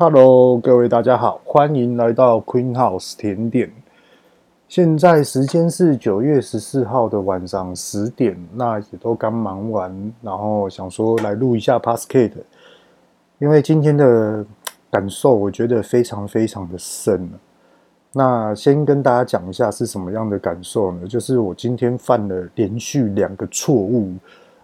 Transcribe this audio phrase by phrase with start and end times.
[0.00, 3.68] Hello，各位大家好，欢迎来到 Queen House 甜点。
[4.68, 12.34] 现在时间是九月十四号的晚上十点，那也都刚忙完，然后想说来录一下 Podcast，
[13.40, 14.46] 因为今天的
[14.88, 17.28] 感受我觉得非常非常的深。
[18.12, 21.08] 那先跟大家讲一下是什么样的感受呢？
[21.08, 24.14] 就是我今天犯了连续两个错误，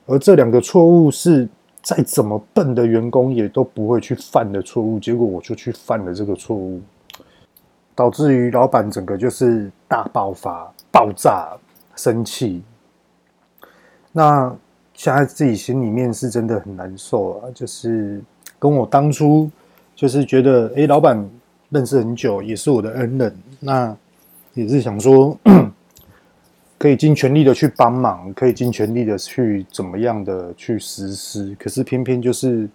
[0.06, 1.48] 而这两个错误是。
[1.84, 6.80] 再怎么笨的员工也都不会去犯的错误，结果我就去犯了这个错误，
[7.94, 11.54] 导致于老板整个就是大爆发、爆炸、
[11.94, 12.62] 生气。
[14.12, 14.56] 那
[14.94, 18.22] 现在自己心里面是真的很难受啊，就是
[18.58, 19.50] 跟我当初
[19.94, 21.22] 就是觉得，哎，老板
[21.68, 23.94] 认识很久，也是我的恩人，那
[24.54, 25.36] 也是想说。
[26.84, 32.69] 可以尽全力的去帮忙，可以尽全力的去怎么样的去实施，可是偏偏就是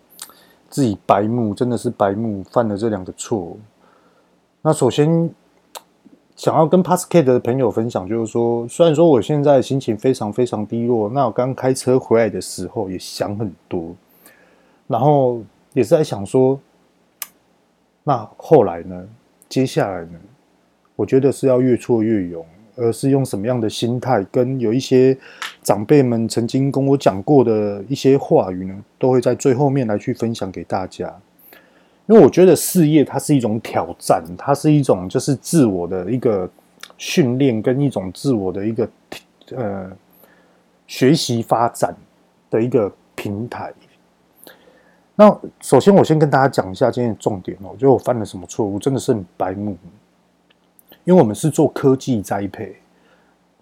[0.67, 3.55] 自己白目，真的是白目，犯了这两个错。
[4.63, 5.29] 那首先
[6.35, 13.95] 想要跟 Podcast 的朋友分享，就是说，虽然说我现在心情非常非常低落，那我刚开车回来的时候也想很多，
[14.87, 15.39] 然后
[15.73, 16.59] 也是在想说，
[18.03, 19.07] 那后来呢？
[19.47, 20.19] 接下来呢？
[20.95, 22.43] 我觉得是要越挫越勇。
[22.79, 25.17] 而是用什么样的心态，跟有一些
[25.61, 31.13] 长辈们曾经跟我讲过的一些话语呢，都会在最后面来去分享给大家。
[32.07, 36.49] 因为我觉得事业它是一种挑战，它是一种就是自我的一个
[36.97, 38.89] 训练，跟一种自我的一个
[39.55, 39.91] 呃
[40.87, 41.95] 学习发展
[42.49, 43.71] 的一个平台。
[45.15, 49.77] 那首先我先跟大家讲一下今天的重点哦，就我犯了什么错误，真的是很白目。
[51.09, 52.75] 因为我们是做科技栽培，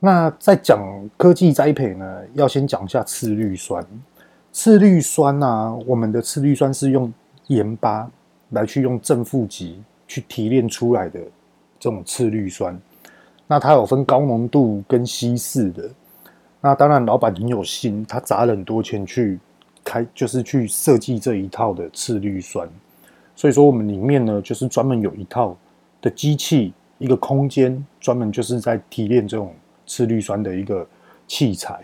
[0.01, 0.83] 那在讲
[1.15, 3.81] 科技栽培呢，要先讲一下次氯酸。
[4.51, 7.11] 次氯酸啊，我们的次氯酸是用
[7.45, 8.11] 盐巴
[8.49, 11.21] 来去用正负极去提炼出来的
[11.79, 12.77] 这种次氯酸。
[13.47, 15.89] 那它有分高浓度跟稀释的。
[16.59, 19.39] 那当然，老板很有心，他砸了很多钱去
[19.85, 22.67] 开，就是去设计这一套的次氯酸。
[23.37, 25.55] 所以说，我们里面呢，就是专门有一套
[26.01, 26.73] 的机器。
[26.97, 29.53] 一个空间专门就是在提炼这种
[29.85, 30.85] 次氯酸的一个
[31.27, 31.79] 器材。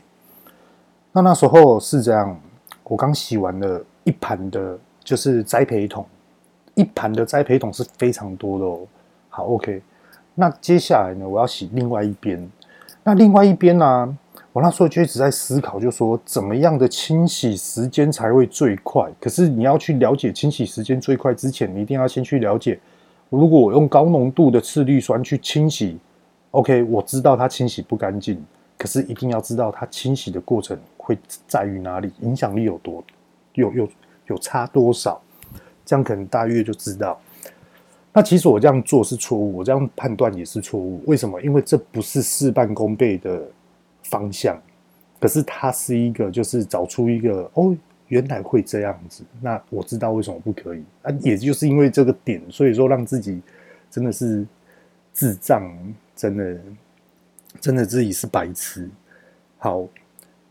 [1.12, 2.40] 那那时候是这样，
[2.84, 6.06] 我刚洗完了一盘的，就是栽培桶，
[6.73, 8.79] 一盘的栽培桶是非常多的哦。
[9.29, 9.81] 好，OK。
[10.35, 12.50] 那接下来呢，我要洗另外一边。
[13.03, 14.18] 那另外一边呢，
[14.52, 19.07] 我那时候就一直在思考，就说怎么样的清洗时间才会最快？
[19.19, 22.79] 可是你要去了解清洗时间最快之前，你一定要先去了解。
[23.38, 25.97] 如果我用高浓度的次氯酸去清洗
[26.51, 28.39] ，OK，我知道它清洗不干净，
[28.77, 31.17] 可是一定要知道它清洗的过程会
[31.47, 33.03] 在于哪里，影响力有多，
[33.53, 33.89] 有有
[34.27, 35.19] 有差多少，
[35.83, 37.19] 这样可能大约就知道。
[38.13, 41.01] 那其实我这样做是错误，我这样判断也是错误。
[41.07, 41.41] 为什么？
[41.41, 43.41] 因为这不是事半功倍的
[44.03, 44.55] 方向，
[45.19, 47.75] 可是它是一个，就是找出一个哦。
[48.13, 51.12] 原来会这样子，那我知道为什么不可以啊？
[51.22, 53.41] 也就是因为这个点，所以说让自己
[53.90, 54.46] 真的是
[55.12, 55.63] 智障，
[56.16, 56.57] 真的
[57.59, 58.88] 真的自己是白痴。
[59.57, 59.88] 好，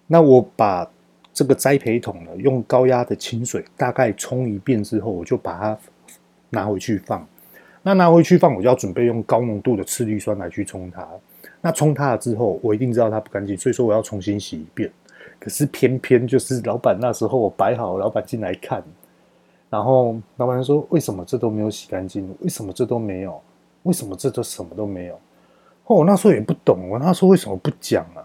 [0.09, 0.91] 那我把
[1.33, 5.79] 这个栽培桶呢，用高压的清水大概冲一遍之后，我就把它
[6.51, 7.25] 拿回去放。
[7.85, 11.07] 那拿回去放，我就要准备用高浓度的次氯酸来去冲它。
[11.61, 14.91] 那冲它了之后，我一定知道它不干净，所以说我要重新洗一遍。
[15.43, 18.81] 可是偏偏就是老板那时候我摆好，老板进来看，
[19.69, 22.33] 然后老板说：“为什么这都没有洗干净？
[22.43, 23.41] 为什么这都没有？
[23.83, 25.15] 为什么这都什么都没有？”
[25.87, 28.23] 哦，我那时候也不懂，我那时候为什么不讲啊？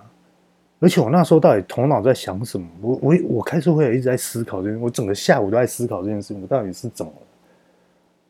[0.80, 2.68] 而且我那时候到底头脑在想什么？
[2.84, 7.28] 我我我开车会一直在思考这件，我整个下午都在思考这件事情，我到底是怎么了？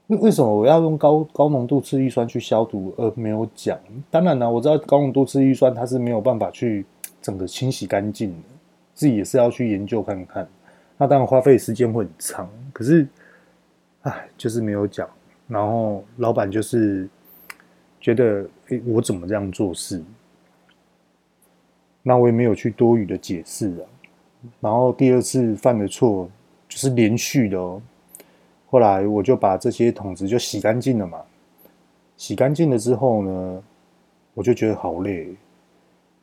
[0.07, 3.77] 为为什么我要用高高浓度次氯酸去消毒而没有讲？
[4.09, 6.85] 当然了，我知道高浓度次氯酸它是没有办法去
[7.21, 8.47] 整个清洗干净的。
[8.97, 10.49] 自己也是要去研究看看，
[10.97, 13.07] 那当然花费时间会很长，可是，
[14.01, 15.07] 唉，就是没有讲。
[15.47, 17.07] 然后老板就是
[18.01, 20.03] 觉得，哎，我怎么这样做事？
[22.01, 23.85] 那我也没有去多余的解释啊。
[24.59, 26.27] 然后第二次犯的错
[26.67, 27.79] 就是连续的哦。
[28.65, 31.21] 后来我就把这些桶子就洗干净了嘛。
[32.15, 33.63] 洗干净了之后呢，
[34.33, 35.35] 我就觉得好累，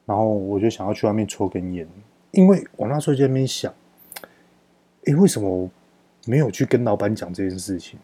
[0.04, 1.86] 然后我就想要去外面抽根烟。
[2.34, 3.72] 因为我那时候就在那边想，
[5.04, 5.70] 诶，为什么
[6.26, 7.98] 没有去跟老板讲这件事情？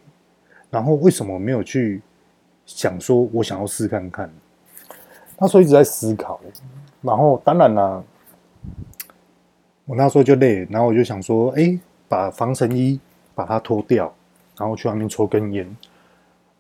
[0.71, 2.01] 然后为什么没有去
[2.65, 4.31] 想说我想要试看看？
[5.39, 6.41] 那时候一直在思考。
[7.03, 8.05] 然后当然啦，
[9.87, 13.01] 我那时候就累，然后我就想说，诶，把防尘衣
[13.35, 14.15] 把它脱掉，
[14.59, 15.77] 然后去外面抽根烟。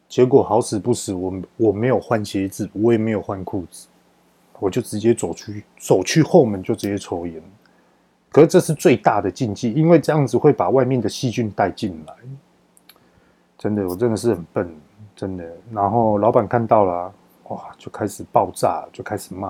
[0.08, 3.87] 结果好死不死，我我没有换鞋子，我也没有换裤子，
[4.58, 7.40] 我就直接走去走去后门就直接抽烟。
[8.31, 12.15] 可是这是最大的禁忌，因为这样子会把外面的细菌带进来。
[13.59, 14.75] 真的，我真的是很笨，
[15.15, 15.44] 真的。
[15.71, 17.12] 然后老板看到了，
[17.49, 19.49] 哇，就开始爆炸，就开始骂，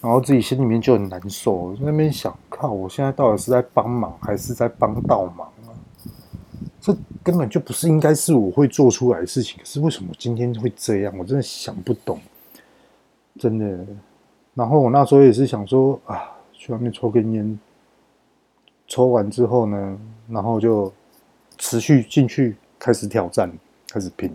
[0.00, 5.70] 然后自己心里面就很难受，那边想，靠，我现在到底是在帮忙还是在帮倒忙啊？
[6.80, 11.14] 这根本就不是应该是我会做出来的事情，可是为什么今天会这样？
[11.16, 12.18] 我真的想不懂，
[13.38, 13.86] 真的。
[14.54, 16.28] 然后我那时候也是想说啊，
[16.64, 17.58] 去外面抽根烟，
[18.86, 19.98] 抽完之后呢，
[20.28, 20.92] 然后就
[21.58, 23.50] 持续进去开始挑战，
[23.88, 24.30] 开始拼。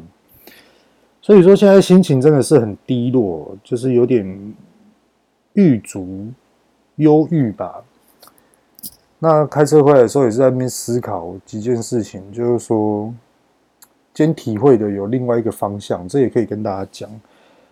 [1.21, 4.53] 所以说现在心情真的是很低落，就是有点
[5.53, 6.27] 郁卒、
[6.97, 7.81] 忧郁吧。
[9.19, 13.05] 那开车回来的时候也是在那边思考几件事情，就是说，
[14.13, 17.09] 今天体会的有另外一个方向，这也可以跟大家讲。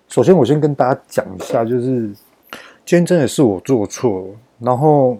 [0.07, 2.07] 首先，我先跟大家讲一下，就是
[2.85, 4.27] 今天真的是我做错了，
[4.59, 5.17] 然后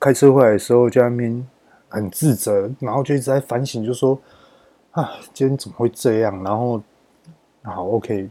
[0.00, 1.46] 开车回来的时候就在那边
[1.88, 4.18] 很自责，然后就一直在反省，就说
[4.92, 6.42] 啊，今天怎么会这样？
[6.42, 6.82] 然后
[7.62, 8.28] 好，OK，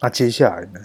[0.00, 0.80] 那接下来呢？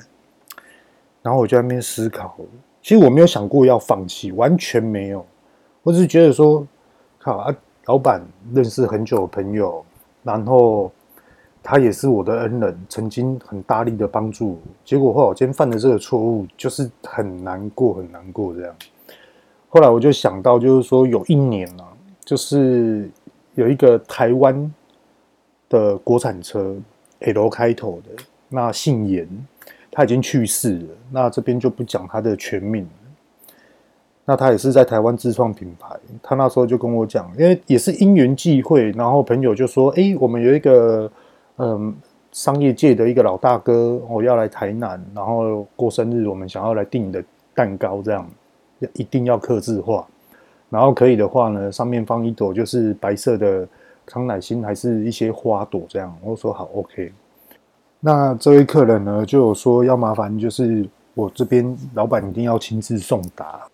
[1.21, 2.35] 然后我就在那边思考，
[2.81, 5.25] 其实我没有想过要放弃，完全没有。
[5.81, 6.67] 我只是觉得说，
[7.17, 8.21] 靠啊，老板
[8.53, 9.83] 认识很久的朋友，
[10.23, 10.91] 然后
[11.63, 14.57] 他也是我的恩人，曾经很大力的帮助我。
[14.83, 18.75] 结果后来我今天犯的这个错误，就是很难过，很难过这样。
[19.75, 21.83] 后来我就想到，就是说有一年啊，
[22.23, 23.09] 就是
[23.55, 24.73] 有一个台湾
[25.67, 26.77] 的国产车
[27.19, 29.27] L 开头的，那姓严，
[29.91, 30.87] 他已经去世了。
[31.11, 32.87] 那这边就不讲他的全名。
[34.23, 35.93] 那他也是在台湾自创品牌，
[36.23, 41.11] 他那时候就跟我讲，因为也是因缘际会，然后朋友就说：“哎，我们有一个
[41.57, 41.93] 嗯
[42.31, 47.21] 商业界的一个老大哥，我要来台南，然后过生日，我们想要来订你的
[47.53, 48.25] 蛋糕，这样
[48.93, 50.05] 一定要客制化，
[50.69, 53.67] 然后可以的话呢，上面放一朵就是白色的
[54.05, 57.11] 康乃馨，还是一些花朵这样。”我说：“好，OK。”
[57.99, 63.67] 那这位客人呢，就有说要麻烦，就是我这边老板一定要亲自送达。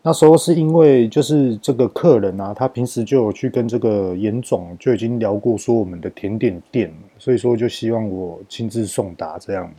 [0.00, 9.70] 那时候是因为就是这个客人啊，他平时就有去跟这个严总就已经聊过说我们的甜点店，所以说就希望我亲自送达这样。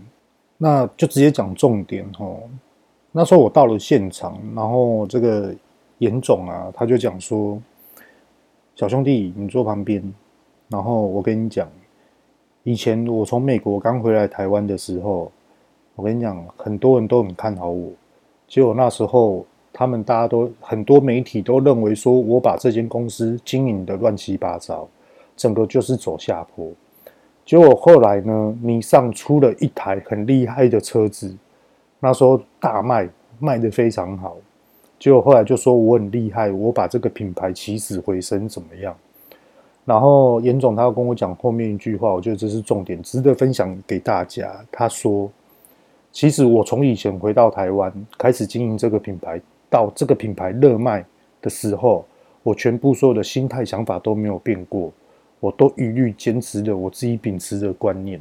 [0.57, 2.37] 那就直接讲重点哦。
[3.11, 5.53] 那时候我到了现场，然后这个
[5.97, 7.61] 严总啊，他就讲说
[8.75, 10.01] ：“小兄弟，你坐旁边。”
[10.69, 11.67] 然后我跟你讲，
[12.63, 15.31] 以前我从美国刚回来台湾的时候，
[15.95, 17.91] 我跟你讲，很多人都很看好我，
[18.47, 19.45] 结果那时候。
[19.71, 24.85] 他们大家都很多媒体都认为说，我把这间公司经营的乱七八糟，
[25.37, 26.69] 整个就是走下坡。
[27.45, 31.33] 结果后来呢，你上出了一台很厉害的车子，
[31.99, 33.09] 那时候大卖，
[33.39, 34.37] 卖得非常好。
[34.97, 38.95] 结果后来就说我很厉害，我把这个品牌起死回生怎么样？
[39.85, 44.63] 然后严总他要跟我讲后面一句话，我觉得这是重点，值得分享给大家。
[44.71, 45.29] 他说，
[46.11, 49.41] 其实我从以前回到台湾开始经营这个品牌。
[49.71, 51.05] 到这个品牌热卖
[51.43, 52.03] 的时候，
[52.41, 54.91] 我全部所有的心态想法都没有变过，
[55.39, 58.19] 我都一律坚持着我自己秉持的观念。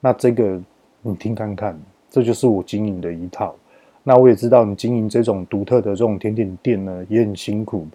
[0.00, 0.58] 那这个
[1.02, 1.78] 你听看看，
[2.10, 3.54] 这就是我经营的一套。
[4.02, 7.86] 那我也知道你经营这种独特的这种甜点店呢，也很辛苦。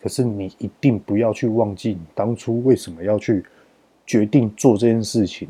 [0.00, 3.42] 可是你一定不要去忘记你当初为什么要去
[4.06, 5.48] 决定做这件事情，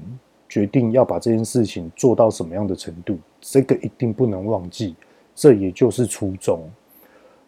[0.48, 4.94] 决定要把这件事情做到什么样的程度，这个一定不能忘记。
[5.34, 6.60] 这也就是初衷。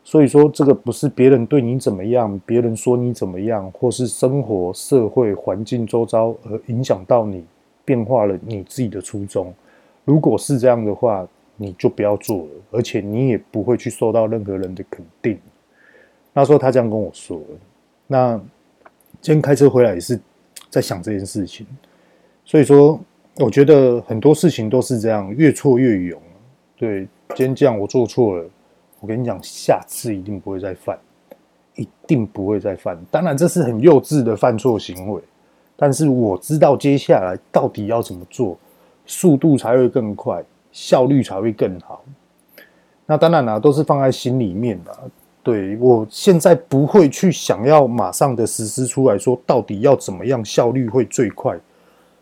[0.02, 7.45] 所以说，这个不是别人对你怎么样，别人说你怎么样，或是生活、社会环境周遭而影响到你，
[7.85, 9.54] 变化了你自己的初衷。
[10.06, 15.38] 如果是这样的话，你就不要做了，而且你也不会去受到任何人的肯定。
[16.32, 17.40] 那时候他这样跟我说，
[18.06, 18.40] 那
[19.20, 20.18] 今天开车回来也是
[20.70, 21.66] 在想这件事情。
[22.44, 23.00] 所以说，
[23.38, 26.22] 我觉得很多事情都是这样，越挫越勇。
[26.76, 28.48] 对，今天这样我做错了。
[29.00, 30.98] 我跟你讲，下次一定不会再犯，
[31.75, 32.98] 一定不会再犯。
[33.10, 35.20] 当然，这是很幼稚的犯错行为，
[35.76, 38.58] 但是我知道接下来到底要怎么做，
[39.06, 42.04] 速度才会更快，效率才会更好。
[43.06, 44.92] 那当然啦，都是放在心里面的。
[45.42, 51.56] 对，我现在不会去想要马上的实施出来说，到底要怎么样效率会最快，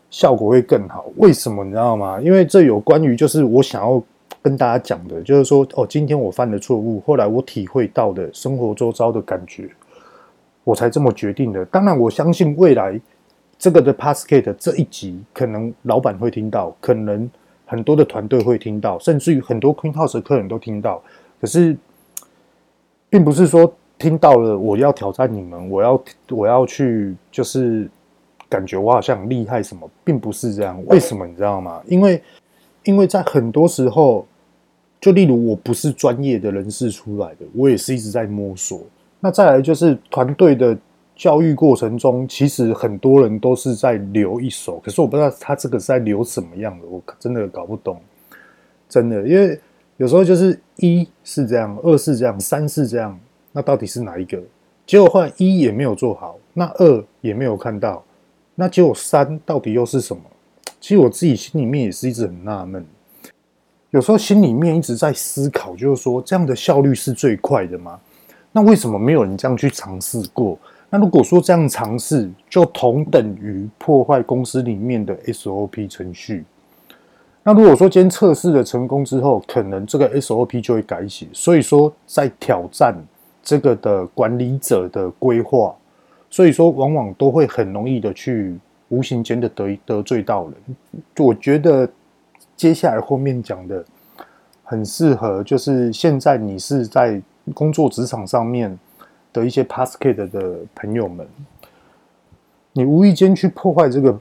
[0.09, 1.05] 效果会更好。
[1.17, 2.21] 为什么你知道吗？
[2.21, 4.01] 因为这有关于就是我想要。
[4.41, 9.67] 跟大家讲的就是说，哦，今天我犯了错误，后来我体会到的生活周遭的感觉，
[10.63, 11.65] 我才这么决定的。
[11.65, 13.01] 当然，我相信未来
[13.65, 17.27] 这个的 Pascal 这一集，可能老板会听到，可能
[17.65, 21.01] 很多的团队会听到，甚至于很多 Queen House 的客人都听到。
[21.41, 21.75] 可是，
[23.09, 27.89] 并不是说听到了我要挑战你们，我要我要去就是
[28.47, 30.79] 感觉我好像很厉害什么，并不是这样。
[30.85, 31.81] 为什么你知道吗？
[31.87, 32.21] 因为
[32.83, 34.27] 因为在很多时候，
[35.01, 38.83] 就例如我不是专业的人士出来的，我也是一直在摸索。
[39.19, 40.77] 那再来就是团队的
[41.15, 48.01] 教育过程中，其实很多人都是在留一手，可是我不知道他这个是在留什么样的，我真的搞不懂，
[48.89, 49.57] 真的，因为
[49.95, 53.17] 有时候就是一是这样，二是这样，三是这样，
[53.53, 54.37] 那到底是哪一个？
[54.85, 58.03] 结果后来一也没有做好，那二也没有看到，
[58.53, 60.21] 那结果三到底又是什么？
[60.81, 62.85] 其实我自己心里面也是一直很纳闷，
[63.91, 67.99] 有时候心里面一直在思考，就是说这样的效率是最快的吗？
[68.51, 70.59] 那为什么没有人这样去尝试过？
[70.95, 76.45] 那如果说这样尝试，就同等于破坏公司里面的 SOP 程序。
[77.43, 81.27] 那如果说今天测试了成功之后，可能这个 SOP 就会改写。
[81.33, 82.95] 所以说，在挑战
[83.43, 85.75] 这个的管理者的规划，
[86.29, 90.53] 所以说往往都会很容易的去无形间的得得罪到人。
[91.17, 91.89] 我觉得
[92.55, 93.83] 接下来后面讲的
[94.63, 97.21] 很适合，就是现在你是在。
[97.53, 98.75] 工作职场上面
[99.41, 101.27] 的一些 Podcast 的朋友们，
[102.73, 104.17] 你无意间去破坏这个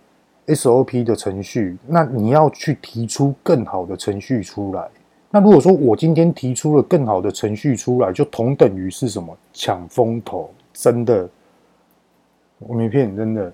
[0.46, 4.88] SOP 的程序，那你要去提出更好的程序出来。
[5.30, 9.36] 那如果说我今天提出了更好的程序出来，就同等于是什么？
[9.52, 10.50] 抢风头？
[10.72, 11.28] 真的，
[12.58, 13.52] 我没骗你，真的。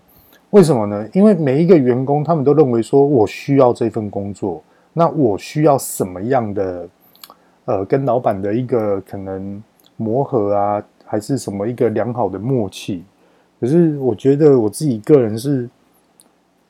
[0.51, 1.09] 为什么呢？
[1.13, 4.63] 因为每一个员工他们都认为说，我需要这份工作，
[4.93, 6.89] 那我需要什么样的？
[7.67, 9.63] 呃，跟老板的一个可能
[9.97, 13.03] 磨合啊，还是什么一个良好的默契。
[13.59, 15.69] 可是我觉得我自己个人是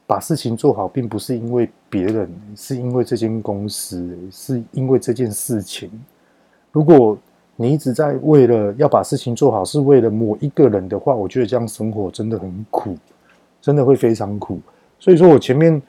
[0.07, 5.91] 把事情做好，并不是因为别人，是因为这间公司，是因为这件事情。
[6.73, 7.17] 如果
[7.55, 12.97] 你一直在为了要把事情做好，是为了某一个人的话，我觉得这样生活真的很苦，
[13.61, 14.59] 真的会非常苦。
[14.99, 15.81] 所以说我前面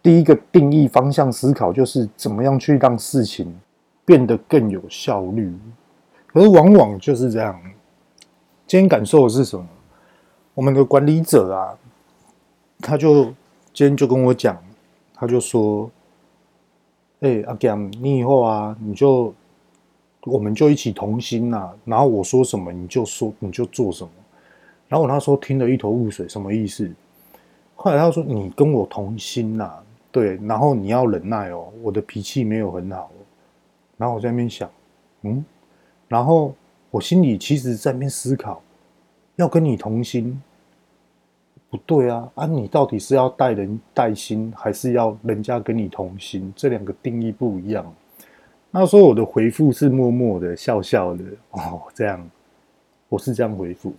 [0.00, 3.52] 第一个定义方向思考，就是怎么样去让事情。
[4.06, 5.50] 变得更有效率，
[6.34, 7.56] 可是往往就是这样。
[8.66, 9.64] 今天感受的是什么？
[10.52, 11.78] 我们的管理者啊，
[12.80, 13.26] 他就
[13.72, 14.60] 今天就跟我讲，
[15.14, 15.88] 他就说
[17.22, 19.32] ：“哎、阿 Gam，你以后啊，你就
[20.24, 24.10] 我们就一起同心呐、然后我说什么，你就说你就做什么。
[24.88, 26.92] 然后我那时候听得一头雾水，什么意思？
[27.76, 29.72] 后来他说：你跟我同心呐、
[30.10, 33.08] 对，然后你要忍耐哦，我的脾气没有很好。”
[33.96, 34.68] 然后我在那边想，
[35.22, 35.44] 嗯，
[36.14, 36.54] 然后
[36.92, 38.62] 我心里其实在那边思考，
[39.34, 40.40] 要跟你同心，
[41.68, 46.52] 不对啊，啊，你到底是要带人带心，还是要人家跟你同心？
[46.54, 47.92] 这两个定义不一样。
[48.70, 52.30] 那时候我的回复是默默的笑笑的，哦，这样，
[53.08, 53.92] 我是这样回复。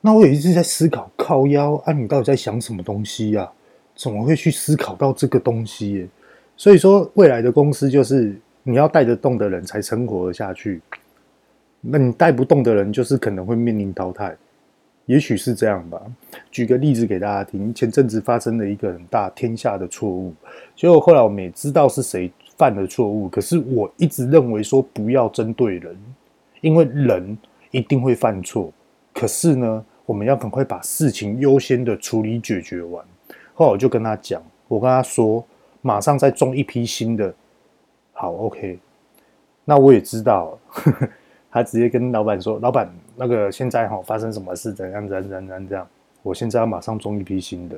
[0.00, 3.46] 那我也一直在思考，靠腰啊，你到底在想什么东西呀？
[3.94, 6.08] 怎么会去思考到这个东西耶？
[6.56, 8.34] 所以说，未来的公司就是。
[8.64, 10.82] 你要带得动的人才存活得下去，
[11.80, 14.36] 那你带不动的人，就是可能会面临淘汰，
[15.06, 16.00] 也许是这样吧。
[16.50, 20.34] 举个例子给大家听，前阵子发生了一个很大天下的错误，
[20.74, 25.96] 结果后来我们也知道是谁犯了错误，可是我一直认为说不要针对人，
[26.60, 27.38] 因为人
[27.70, 28.72] 一定会犯错，
[29.14, 33.04] 可是呢，我们要赶快把事情优先的处理解决完。
[33.54, 35.44] 后来我就跟他讲，我跟他说，
[35.80, 37.32] 马上再种一批新的。
[38.12, 38.78] 好，OK，
[39.64, 41.08] 那我也知道，呵呵，
[41.50, 44.72] 他直接跟老板说：“老板，那个现在哈发生什么事？
[44.72, 45.86] 怎样怎样怎样这样？
[46.22, 47.76] 我现在要马上种一批新的，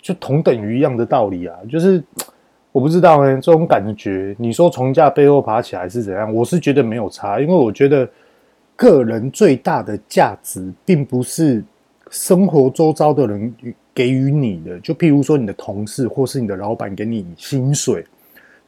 [0.00, 1.54] 就同等于一样的道理啊。
[1.68, 2.02] 就是
[2.72, 6.32] 我不知道呢，这种感觉，你说从架背后爬起来是怎样？
[6.34, 8.08] 我是觉得没有差，因为我觉得
[8.74, 11.62] 个人最大的价值，并不是
[12.10, 13.54] 生活周遭的人
[13.92, 18.06] 给予你的，就譬如说你的同事或是你的老板给你薪水。”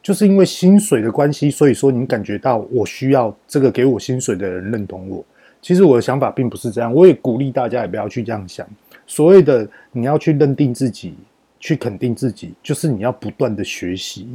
[0.01, 5.23] 就是因为薪水的关系，所以说你感觉到我需要这个给我薪水的人认同我。
[5.61, 8.67] 其实我的想法并不是这样，我也鼓励大家也不要去这样想。
[9.05, 11.13] 所谓的你要去认定自己，
[11.59, 14.27] 去肯定自己，就是你要不断的学习，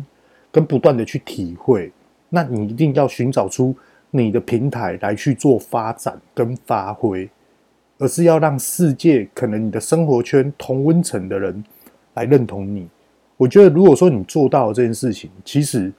[0.52, 1.90] 跟不断的去体会。
[2.28, 3.74] 那你一定要寻找出
[4.12, 7.28] 你的平台来去做发展跟发挥，
[7.98, 11.64] 而是要让世界可能你的生活圈同温层的人
[12.14, 12.86] 来认同你。
[13.36, 15.92] 我觉得，如果说你做到这件事情，其实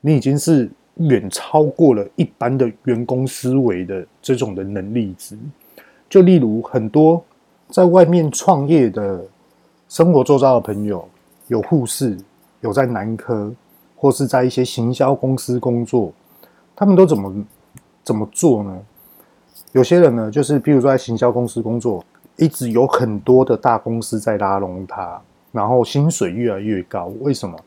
[0.00, 5.38] 你已经是远超过了一般的员工思维的这种的能力值。
[6.08, 7.22] 就例如很多
[7.68, 9.24] 在外面创业的
[9.88, 11.08] 生活周遭的朋友，
[11.48, 12.16] 有护士，
[12.60, 13.52] 有在南科，
[13.96, 16.12] 或是在一些行销公司工作，
[16.74, 17.44] 他们都怎么
[18.04, 18.78] 怎么做呢？
[19.72, 22.04] 有些人呢，就是譬如说在行销公司工作，
[22.36, 25.20] 一直有很多的大公司在拉拢他，
[25.56, 27.06] 然后薪水越来越高。
[27.20, 27.58] 为什么？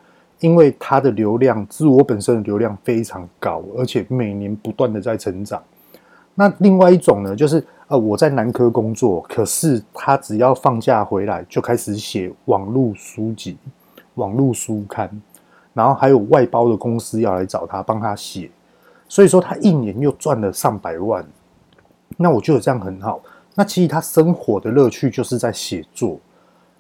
[0.42, 5.62] 因为他的流量，自我本身的流量非常高，而且每年不断的在成长。
[6.36, 13.58] 那另外一种呢，就是呃，我在南科工作，可是他只要放假回来，就开始写网络书籍、
[14.14, 15.10] 网络书刊，
[15.74, 18.50] 然后还有外包的公司要来找他帮他写，
[19.10, 21.26] 所以说他一年又赚了上百万。
[22.16, 23.20] 那我觉得这样很好。
[23.56, 26.18] 那其实他生活的乐趣就是在写作。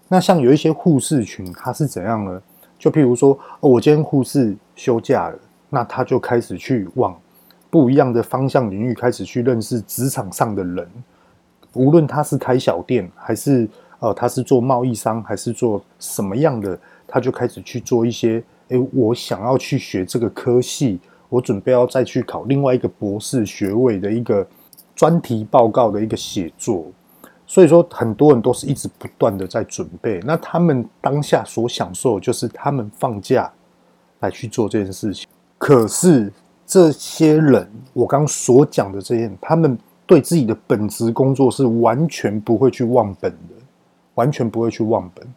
[0.10, 2.42] 那像有一些护士群，他是怎样呢？
[2.78, 5.40] 就譬如说，我今天护士休假了，
[5.70, 7.18] 那他就开始去往
[7.70, 10.88] 不一样的方向领域开始去认识职场上的人。
[11.74, 18.44] 无论他是开小店，还是呃他是做贸易商，还是做什么样的，他就开始去做一些。
[18.70, 24.48] 诶，我想要去学这个科系，我准备要再去考另外一个博士学位的一个
[24.96, 26.86] 专题报告的一个写作。
[27.50, 30.20] 所以说，很多人都是一直不断的在准备。
[30.24, 33.52] 那他们当下所享受，就是他们放假
[34.20, 35.28] 来去做这件事情。
[35.58, 36.32] 可是
[36.64, 39.76] 这些人，我刚刚所讲的这些人，他们
[40.06, 43.56] 对自己的本职工作是完全不会去忘本的，
[44.14, 45.28] 完全不会去忘本。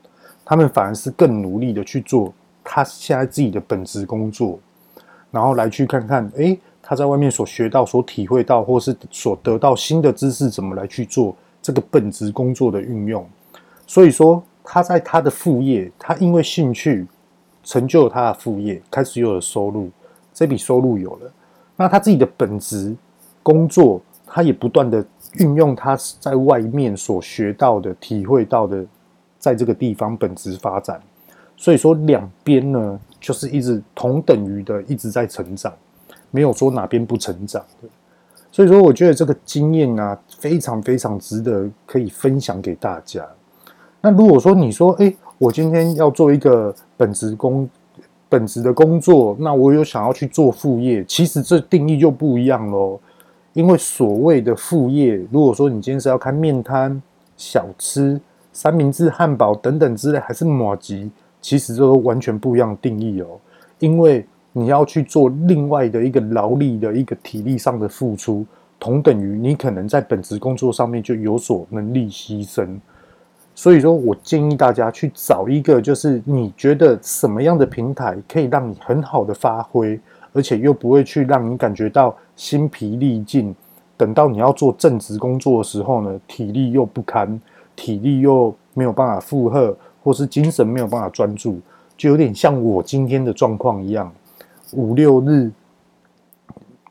[0.45, 2.31] 他们反而是更努力的去做
[2.63, 4.59] 他现在自己的本职工作，
[5.31, 11.35] 然后来去看看，诶，他在外面所学到、所体会到，或是所得到新的知识，怎么来去做。
[11.63, 13.25] 这个本职工作的运用，
[13.87, 17.07] 所以说他在他的副业，他因为兴趣
[17.63, 19.89] 成就了他的副业，开始有了收入，
[20.35, 21.33] 这笔收入有了，
[21.77, 22.95] 那他自己的本职
[23.43, 25.05] 工作，他也不断的
[25.35, 28.85] 运用他在外面所学到的、体会到的，
[29.39, 31.01] 在这个地方本职发展，
[31.57, 35.73] 所以说两边呢，就是一直同等于的一直在成长，
[36.33, 37.89] 没有说哪边不成长的。
[38.53, 43.27] 所以说，我觉得这个经验啊，非常非常值得可以分享给大家。
[44.03, 47.67] 那如果说你说，诶，我今天要做一个本职工、
[48.29, 53.01] 本职的工作，那我有想要去做副业，其实这定义就不一样喽。
[53.55, 57.01] 因为所谓的副业，如果说你今天是要开面摊、
[57.37, 58.21] 小吃、
[58.53, 61.09] 三明治、汉堡等等之类，还是麻糬，
[61.41, 63.27] 其实这都完全不一样定义哦。
[63.79, 68.45] 因为你要去做另外的一个劳力的一个体力上的付出，
[68.79, 72.79] 同等于你可能在本职工作上面就有所能力牺牲。
[73.55, 79.99] 所以说我建议大家去找一个，就是你觉得什么样的平台可以让你很好的发挥，
[80.33, 83.55] 而且又不会去让你感觉到心疲力尽。
[83.97, 87.41] 等到你要做正职工作的时候呢，体力又不堪，
[87.77, 91.61] 体力又没有办法负荷，或是精神没有办法专注，
[91.97, 94.11] 就有点像我今天的状况一样。
[94.73, 95.51] 五六日，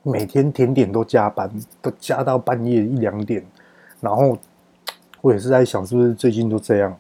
[0.04, 1.50] 每天甜点都加班，
[1.82, 3.44] 都加到半夜一两点。
[4.00, 4.38] 然后
[5.22, 6.96] 我也是在想，是不是最近都这样？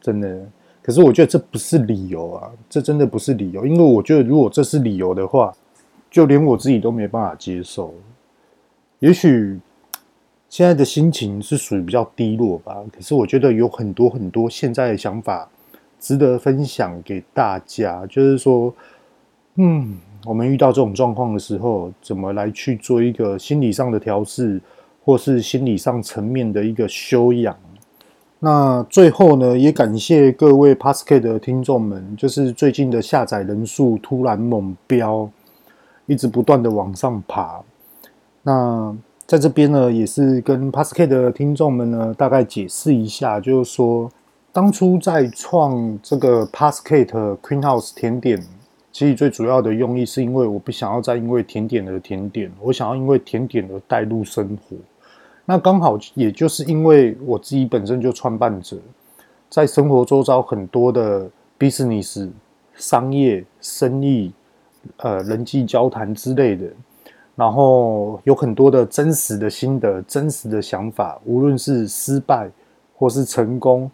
[0.00, 0.46] 真的？
[0.82, 3.64] 可是我觉得这不是理由啊，这真的不是理由。
[3.64, 5.54] 因为我觉得，如果这是理由的话，
[6.10, 7.94] 就连我自己都没办法接受。
[8.98, 9.58] 也许
[10.48, 12.76] 现在的心情是属于比较低落吧。
[12.92, 15.48] 可是我觉得有很多很多现在的想法
[15.98, 18.74] 值得分享给大家，就是说，
[19.54, 19.96] 嗯。
[20.26, 24.60] 我们遇到这种状况的时候，怎么来去做一个心理上的调试，
[25.04, 27.54] 或是心理上层面的一个修养？
[28.38, 35.28] 那最后呢，也感谢各位 p a s c a 的听众们，就是最近的下载人数突然猛飙，
[36.06, 37.60] 一直不断的往上爬。
[38.42, 44.10] 那在这边呢，也是跟 p a s c a 的听众们呢，大概解释一下，就是说，
[44.52, 46.82] 当初在创这个 Podcast
[47.42, 48.42] Queen House 甜点。
[48.94, 54.76] 其实最主要的用意是因为我不想要再因为甜点而甜点，我想要因为甜点而带入生活。
[55.44, 58.78] 那刚好也就是因为我自己本身就创办者，
[59.50, 61.28] 在生活周遭很多的
[61.58, 62.30] business、
[62.76, 64.32] 商业、生意、
[64.98, 66.68] 呃人际交谈之类的，
[67.34, 72.48] 然后有很多的真实的心得、真实的想法，无论是失败
[72.94, 73.90] 或是成功。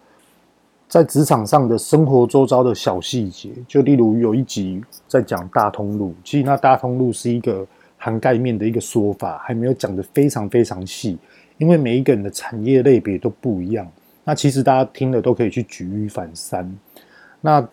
[0.90, 7.64] 在职场上的生活周遭的小细节，就例如有一集在讲大通路，其实那大通路是一个
[7.96, 11.16] 涵盖面的一个说法，还没有讲得非常非常细，
[11.58, 13.88] 因为每一个人的产业类别都不一样。
[14.24, 16.68] 那其实大家听了都可以去举一反三。
[17.40, 17.64] 那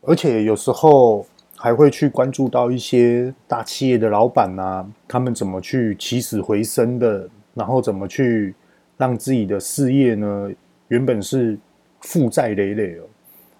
[0.00, 8.54] 而且有时候还会去关注到一些大企业的老板啊，他们怎么去起死回生的，然后怎么去
[8.96, 10.50] 让自己的事业呢？
[10.88, 11.58] 原本是
[12.00, 13.04] 负债累累哦。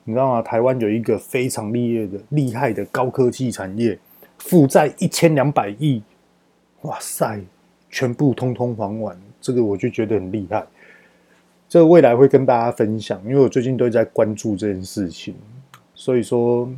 [0.05, 0.41] 你知道吗？
[0.41, 3.99] 台湾有一个非常厉害的、厉害的高科技产业，
[4.39, 6.01] 负债一千两百亿，
[6.83, 7.41] 哇塞，
[7.91, 10.65] 全部通通还完，这个我就觉得很厉害。
[11.69, 15.35] 这个未来会跟大家分享，因为我最近都在关注这件事情，
[15.97, 16.71] 所以说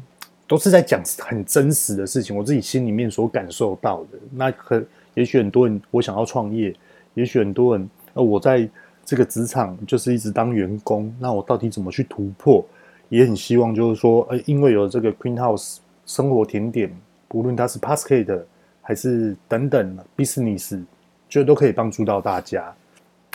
[0.46, 4.18] 都是在讲很真实的事情，我自己心里面所感受到的。
[4.32, 6.74] 那可也许很多人我想要创业，
[7.12, 8.66] 也许很多人呃我在
[9.08, 12.62] 这个职场就是一直当员工，那我到底怎么去突破？
[13.08, 16.94] 也很希望，就是说，呃，因为有这个 Queen House 生活甜点，
[17.26, 18.42] 不论它是 Podcast
[18.82, 20.84] 还是等等 Business，
[21.26, 22.74] 就都可以帮助到大家。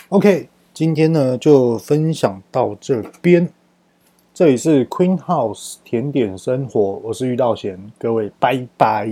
[0.10, 3.50] OK，今天呢就分享到这边。
[4.32, 9.10] 这里是 Queen House 甜点生活，我是玉道贤，各位拜拜。